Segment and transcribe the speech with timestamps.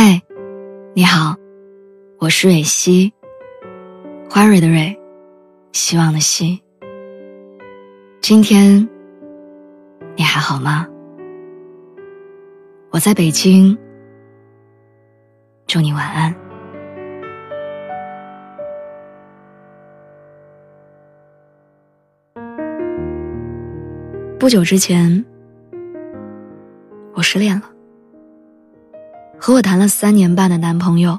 [0.00, 0.22] 嗨，
[0.94, 1.34] 你好，
[2.20, 3.12] 我是蕊希，
[4.30, 4.96] 花蕊的蕊，
[5.72, 6.62] 希望的希。
[8.20, 8.88] 今天
[10.14, 10.86] 你还好吗？
[12.90, 13.76] 我在北京，
[15.66, 16.32] 祝你晚安。
[24.38, 25.24] 不久之前，
[27.14, 27.77] 我失恋了。
[29.40, 31.18] 和我谈了三年半的男朋友，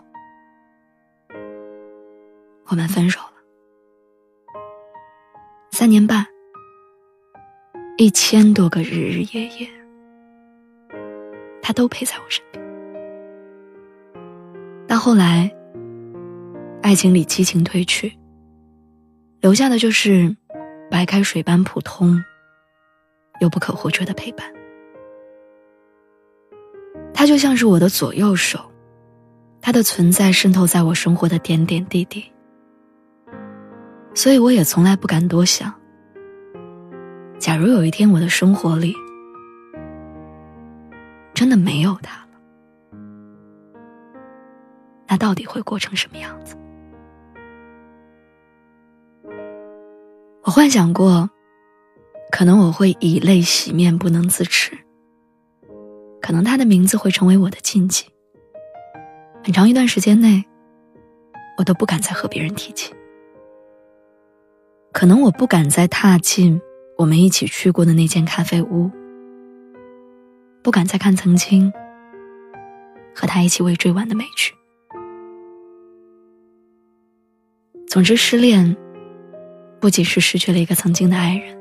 [2.68, 3.34] 我们分手了。
[5.72, 6.26] 三年半，
[7.98, 9.70] 一千多个日日夜夜，
[11.62, 12.62] 他都陪在我身边。
[14.86, 15.49] 到后来，
[16.82, 18.13] 爱情里激情褪去，
[19.40, 20.36] 留下的就是
[20.91, 22.22] 白开水般普通
[23.40, 24.46] 又不可或缺的陪伴。
[27.20, 28.58] 他就像是我的左右手，
[29.60, 32.24] 他的存在渗透在我生活的点点滴滴，
[34.13, 35.70] 所以我也从来不敢多想。
[37.38, 38.96] 假如有一天我的生活里
[41.34, 42.98] 真的没有他了，
[45.05, 46.55] 那到底会过成什么样子？
[50.43, 51.30] 我幻想过，
[52.32, 54.71] 可能我会以泪洗面，不能自持。
[56.21, 58.05] 可能他的名字会成为我的禁忌。
[59.43, 60.43] 很长一段时间内，
[61.57, 62.93] 我都不敢再和别人提起。
[64.91, 66.59] 可能我不敢再踏进
[66.97, 68.91] 我们一起去过的那间咖啡屋，
[70.62, 71.72] 不敢再看曾经
[73.16, 74.53] 和他一起为追完的美剧。
[77.88, 78.75] 总之，失恋
[79.79, 81.57] 不仅是失去了一个曾经的爱人，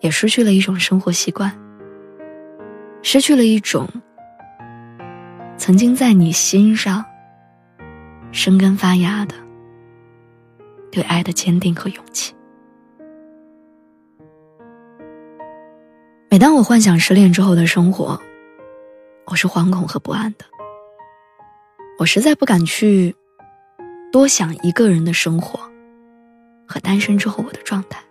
[0.00, 1.63] 也失去了一种生活习惯。
[3.06, 3.86] 失去了一种
[5.58, 7.04] 曾经在你心上
[8.32, 9.34] 生根发芽的
[10.90, 12.34] 对爱的坚定和勇气。
[16.30, 18.18] 每当我幻想失恋之后的生活，
[19.26, 20.46] 我是惶恐和不安的。
[21.98, 23.14] 我实在不敢去
[24.10, 25.60] 多想一个人的生活
[26.66, 28.02] 和单身之后我的状态。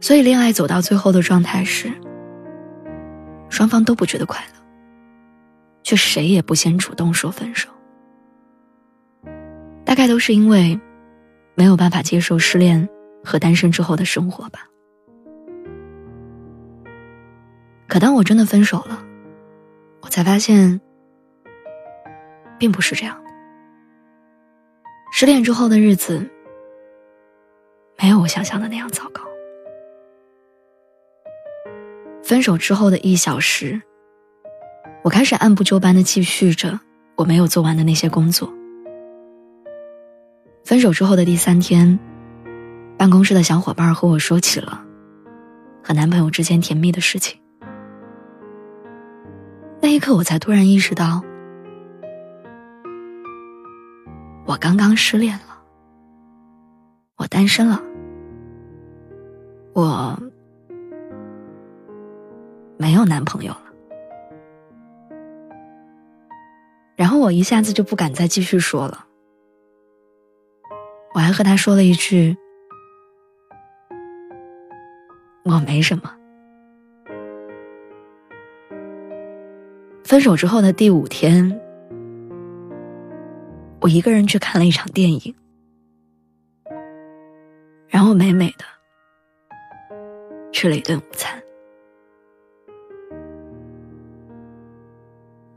[0.00, 1.88] 所以，恋爱走到最后的状态是。
[3.50, 4.60] 双方都不觉得快乐，
[5.82, 7.68] 却谁也不先主动说分手。
[9.84, 10.80] 大概都是因为
[11.54, 12.88] 没有办法接受失恋
[13.24, 14.66] 和单身之后的生活吧。
[17.88, 19.04] 可当我真的分手了，
[20.00, 20.80] 我才发现，
[22.56, 23.30] 并不是这样的。
[25.12, 26.30] 失恋之后的日子，
[28.00, 29.22] 没有我想象的那样糟糕。
[32.30, 33.82] 分手之后的一小时，
[35.02, 36.78] 我开始按部就班的继续着
[37.16, 38.48] 我没有做完的那些工作。
[40.64, 41.98] 分手之后的第三天，
[42.96, 44.80] 办公室的小伙伴和我说起了
[45.82, 47.36] 和男朋友之间甜蜜的事情。
[49.82, 51.24] 那一刻，我才突然意识到，
[54.46, 55.58] 我刚刚失恋了，
[57.16, 57.82] 我单身了，
[59.74, 60.16] 我。
[63.00, 63.72] 没有男朋友了，
[66.96, 69.06] 然后我一下子就不敢再继续说了。
[71.14, 72.36] 我还和他说了一句
[75.46, 76.14] ：“我没什么。”
[80.04, 81.58] 分手之后的第五天，
[83.80, 85.34] 我一个人去看了一场电影，
[87.88, 88.64] 然后美美的
[90.52, 91.42] 吃了一顿午餐。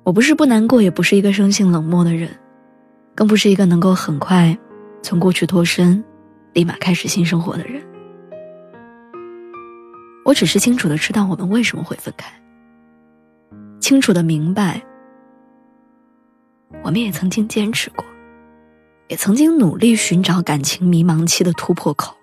[0.04, 2.30] 我不是不难过，也不是一个生性冷漠的人，
[3.16, 4.56] 更不是一个能够很快
[5.02, 6.04] 从过去脱身，
[6.52, 7.82] 立马开始新生活的人。
[10.26, 12.30] 我只是清楚的知道我们为什么会分开，
[13.80, 14.82] 清楚的明白，
[16.84, 18.06] 我们也曾经坚持过，
[19.08, 22.14] 也曾经努力寻找感情迷茫期的突破口，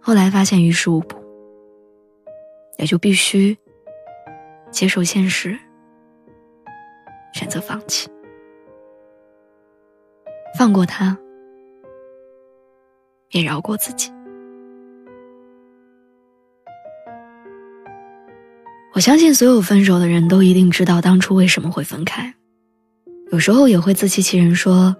[0.00, 1.16] 后来发现于事无补，
[2.78, 3.56] 也就必须。
[4.76, 5.58] 接受现实，
[7.32, 8.10] 选择放弃，
[10.58, 11.16] 放过他，
[13.30, 14.12] 也饶过自己。
[18.92, 22.34] 我相信所有分手的人都一定知道当初为什么会分开，
[23.32, 24.94] 有时候也会自欺欺人说，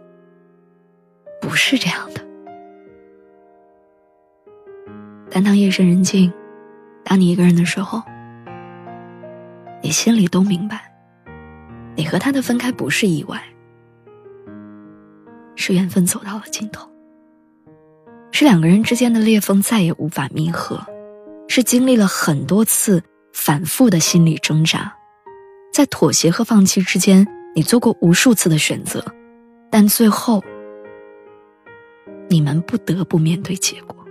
[1.38, 2.26] 不是这样的。
[5.30, 6.32] 但当夜深人静，
[7.04, 8.02] 当你一个人的时候。
[9.82, 10.90] 你心里都明白，
[11.94, 13.42] 你和他的分开不是意外，
[15.54, 16.88] 是缘分走到了尽头，
[18.32, 20.84] 是两个人之间的裂缝再也无法弥合，
[21.48, 23.02] 是经历了很多次
[23.32, 24.92] 反复的心理挣扎，
[25.72, 29.04] 在妥协和放弃之间，你做过无数次的选择，
[29.70, 30.42] 但最后，
[32.28, 34.05] 你们不得不面对结果。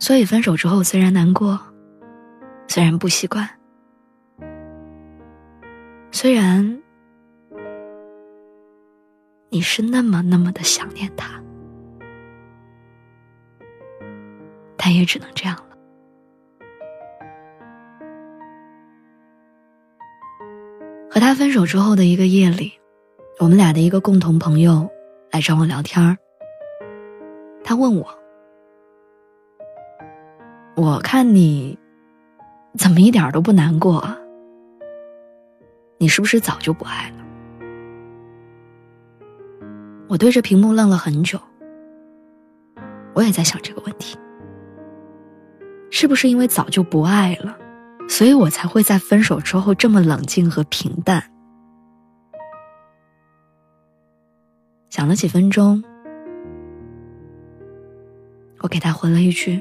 [0.00, 1.60] 所以分手之后，虽然难过，
[2.66, 3.48] 虽然不习惯，
[6.10, 6.82] 虽然
[9.50, 11.40] 你是那么那么的想念他，
[14.76, 15.64] 但也只能这样了。
[21.10, 22.72] 和他分手之后的一个夜里，
[23.38, 24.90] 我们俩的一个共同朋友
[25.30, 26.16] 来找我聊天儿，
[27.62, 28.19] 他问我。
[30.80, 31.78] 我看你，
[32.78, 34.16] 怎么一点都不难过啊？
[35.98, 37.16] 你是不是早就不爱了？
[40.08, 41.38] 我对着屏幕愣了很久，
[43.12, 44.16] 我也在想这个问题：
[45.90, 47.58] 是不是因为早就不爱了，
[48.08, 51.22] 所以我才会在分手之后这么冷静和平淡？
[54.88, 55.84] 想了几分钟，
[58.60, 59.60] 我给他回了一句。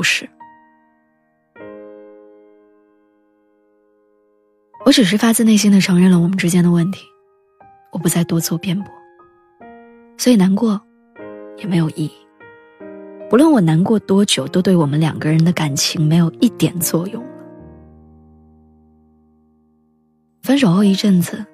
[0.00, 0.26] 不是，
[4.86, 7.04] 我只是发自内心的承认了我们之间的问题，
[7.92, 8.90] 我不再多做辩驳，
[10.16, 10.80] 所以难过
[11.58, 12.12] 也没有意义。
[13.28, 17.44] 不论我难过多久，都对我们两个人的感情没有一点作用了。
[20.42, 21.44] 分手后一阵子，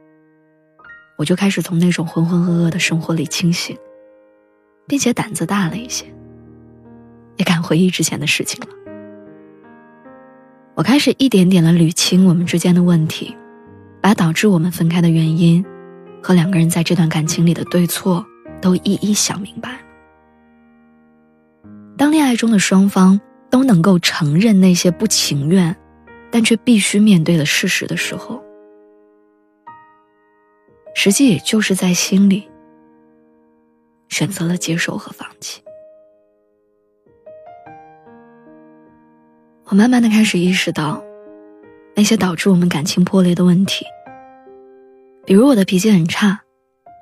[1.19, 3.77] 我就开始从那种浑浑噩噩的生活里清醒，
[4.87, 6.07] 并且胆子大了一些。
[7.37, 8.69] 也敢回忆之前的事情了。
[10.75, 13.35] 我开始一点点的捋清我们之间的问题，
[14.01, 15.65] 把导致我们分开的原因，
[16.23, 18.25] 和两个人在这段感情里的对错，
[18.61, 19.79] 都一一想明白。
[21.97, 23.19] 当恋爱中的双方
[23.49, 25.75] 都能够承认那些不情愿，
[26.31, 28.43] 但却必须面对的事实的时候，
[30.95, 32.47] 实际也就是在心里
[34.11, 35.63] 选择了接受和放弃。
[39.69, 41.03] 我慢慢的开始意识到，
[41.97, 43.85] 那些导致我们感情破裂的问题，
[45.25, 46.41] 比如我的脾气很差，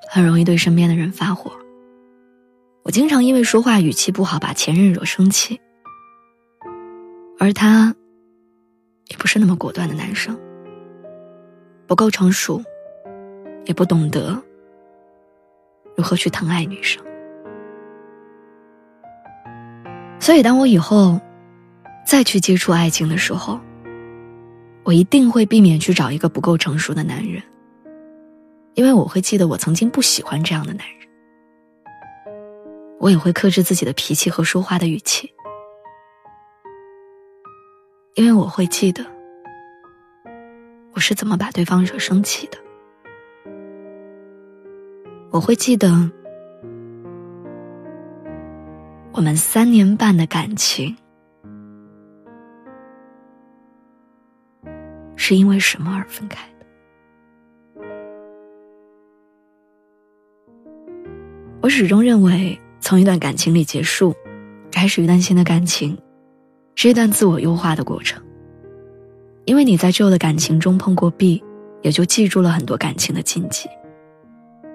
[0.09, 1.51] 很容易对身边的人发火。
[2.81, 5.61] 我经常因为说话语气不好把前任惹生气，
[7.37, 7.93] 而他，
[9.09, 10.35] 也不是那么果断的男生，
[11.85, 12.63] 不够成熟，
[13.65, 14.41] 也不懂得
[15.95, 17.03] 如何去疼爱女生。
[20.19, 21.21] 所以当我以后。
[22.05, 23.59] 再去接触爱情的时候，
[24.83, 27.41] 我一定会避免去找一个不够成熟的男人，
[28.75, 30.95] 因为我会记得我曾经不喜欢这样的男人。
[32.99, 35.29] 我也会克制自己的脾气和说话的语气，
[38.13, 39.03] 因为我会记得
[40.93, 42.57] 我是怎么把对方惹生气的。
[45.31, 46.09] 我会记得
[49.11, 50.95] 我们三年半的感情。
[55.27, 56.65] 是因为什么而分开的？
[61.63, 64.13] 我始终认为，从一段感情里结束，
[64.71, 65.97] 开始一段新的感情，
[66.75, 68.23] 是一段自我优化的过程。
[69.45, 71.43] 因为你在旧的感情中碰过壁，
[71.81, 73.67] 也就记住了很多感情的禁忌。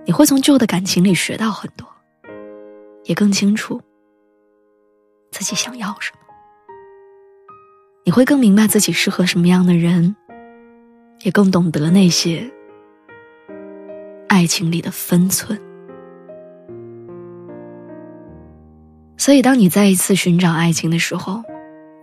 [0.05, 1.87] 你会从旧的感情里学到很多，
[3.05, 3.81] 也更清楚
[5.31, 6.19] 自己想要什么。
[8.05, 10.17] 你会更明白自己适合什么样的人。
[11.23, 12.51] 也更懂得那些
[14.29, 15.61] 爱情里的分寸，
[19.19, 21.43] 所以当你再一次寻找爱情的时候，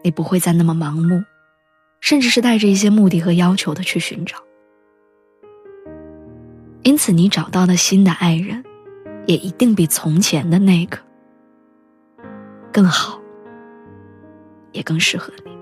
[0.03, 1.23] 你不会再那么盲目，
[1.99, 4.37] 甚至是带着一些目的和要求的去寻找。
[6.83, 8.63] 因此，你找到的新的爱人，
[9.25, 10.99] 也一定比从前的那个
[12.71, 13.19] 更好，
[14.73, 15.56] 也更适合你。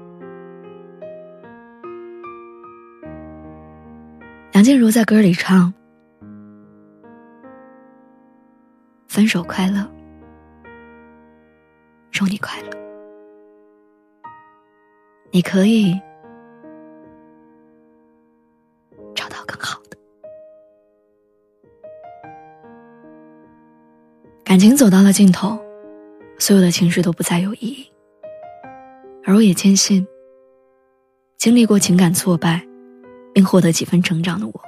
[4.65, 5.71] 静茹在歌里唱
[9.07, 9.87] ：“分手快乐，
[12.09, 12.69] 祝你快乐。
[15.29, 15.93] 你可以
[19.13, 19.95] 找到更好的。”
[24.43, 25.59] 感情走到了尽头，
[26.39, 27.87] 所有的情绪都不再有意义。
[29.23, 30.07] 而我也坚信，
[31.37, 32.67] 经历过情感挫败，
[33.35, 34.61] 并获得几分成长的我，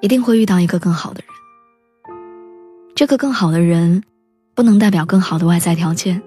[0.00, 2.16] 一定会遇到一个更好的人。
[2.94, 4.02] 这个更好的人，
[4.54, 6.22] 不能代表更好的外在条件，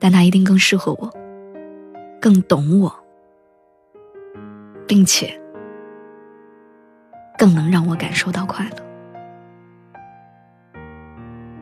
[0.00, 1.08] 但他一定更适合我，
[2.20, 2.92] 更懂我，
[4.88, 5.40] 并且
[7.38, 8.84] 更能让我感受到快乐。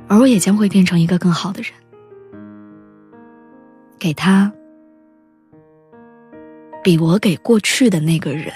[0.08, 1.70] 而我也将会变成一个更好的人。
[3.98, 4.50] 给他
[6.84, 8.52] 比我给过去的那个人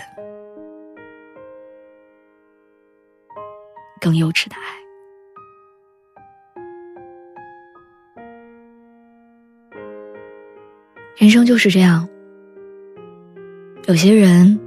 [4.02, 4.60] 更幼稚的爱。
[11.16, 12.06] 人生就是这样，
[13.86, 14.60] 有些人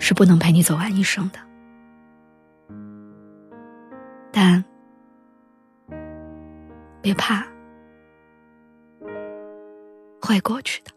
[0.00, 1.38] 是不能陪你走完一生的，
[4.32, 4.62] 但
[7.00, 7.46] 别怕。
[10.20, 10.90] 会过去的，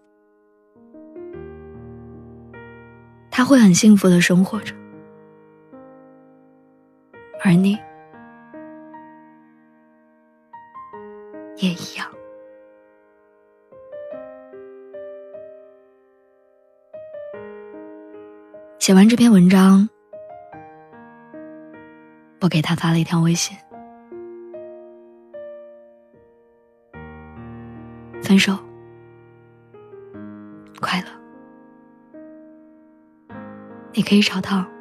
[3.38, 4.74] 他会很幸福的生活着，
[7.44, 7.78] 而你
[11.58, 12.08] 也一样。
[18.80, 19.90] 写完这篇文章，
[22.40, 23.58] 我给他发了一条微信：
[28.24, 28.58] 分手。
[33.96, 34.75] 你可以找到。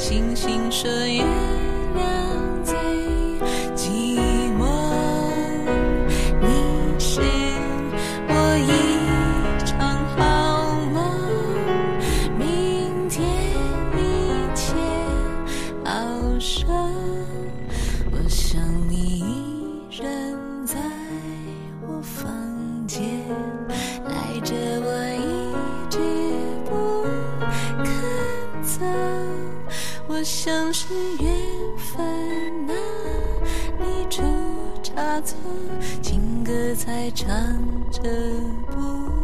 [0.00, 1.22] 星星说月
[1.94, 2.59] 亮
[30.90, 31.32] 是缘
[31.76, 32.04] 分
[32.68, 32.74] 啊，
[33.78, 34.24] 你出
[34.82, 35.36] 差错，
[36.02, 37.30] 情歌才唱
[37.92, 38.02] 着
[38.66, 39.19] 不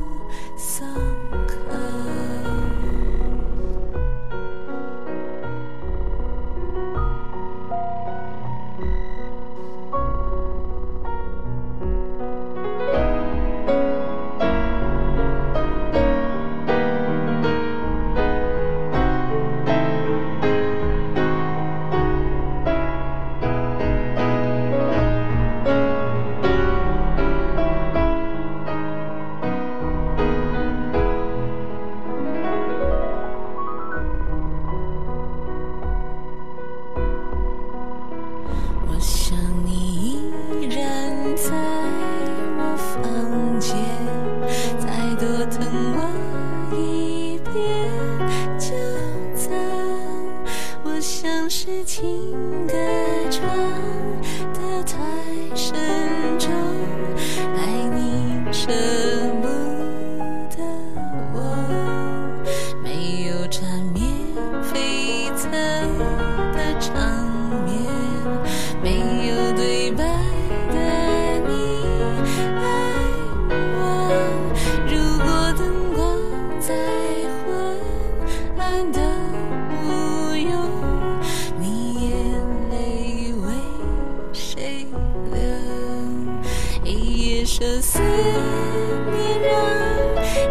[87.46, 89.54] 声思念，让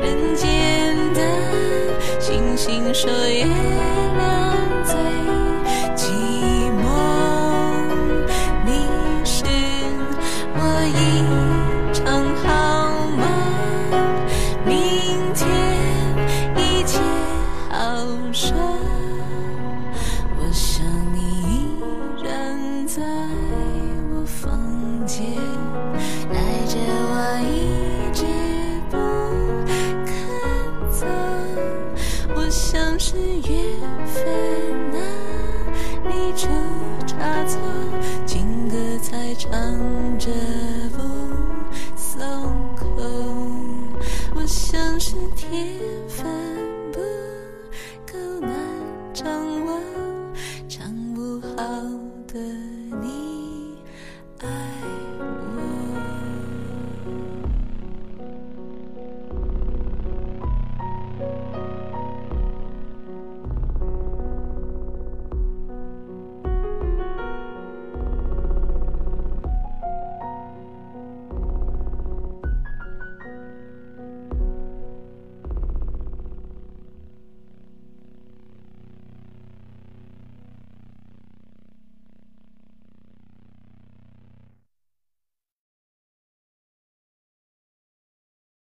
[0.01, 1.19] 人间的
[2.21, 4.44] 星星说月亮。